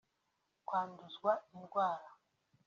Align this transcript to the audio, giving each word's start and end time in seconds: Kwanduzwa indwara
Kwanduzwa 0.67 1.31
indwara 1.53 2.07